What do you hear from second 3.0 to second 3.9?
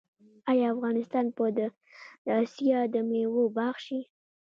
میوو باغ